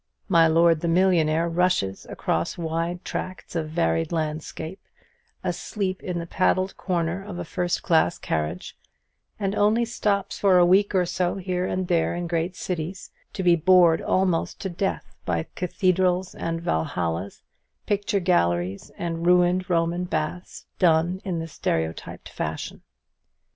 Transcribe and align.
My 0.27 0.47
lord 0.47 0.81
the 0.81 0.87
millionaire 0.87 1.47
rushes 1.47 2.07
across 2.09 2.57
wide 2.57 3.05
tracts 3.05 3.55
of 3.55 3.69
varied 3.69 4.11
landscape 4.11 4.79
asleep 5.43 6.01
in 6.01 6.17
the 6.17 6.25
padded 6.25 6.75
corner 6.75 7.23
of 7.23 7.37
a 7.37 7.45
first 7.45 7.83
class 7.83 8.17
carriage, 8.17 8.75
and 9.39 9.53
only 9.53 9.85
stops 9.85 10.39
for 10.39 10.57
a 10.57 10.65
week 10.65 10.95
or 10.95 11.05
so 11.05 11.35
here 11.35 11.67
and 11.67 11.87
there 11.87 12.15
in 12.15 12.25
great 12.25 12.55
cities, 12.55 13.11
to 13.33 13.43
be 13.43 13.55
bored 13.55 14.01
almost 14.01 14.59
to 14.61 14.71
death 14.71 15.13
by 15.23 15.45
cathedrals 15.53 16.33
and 16.33 16.61
valhallas, 16.63 17.43
picture 17.85 18.19
galleries 18.19 18.89
and 18.97 19.27
ruined 19.27 19.69
Roman 19.69 20.05
baths, 20.05 20.65
"done" 20.79 21.21
in 21.23 21.37
the 21.37 21.47
stereotyped 21.47 22.27
fashion. 22.27 22.81